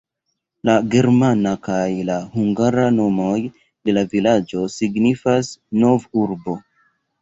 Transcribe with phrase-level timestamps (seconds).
[0.69, 6.63] La germana kaj la hungara nomoj de la vilaĝo signifas "nov-urbo".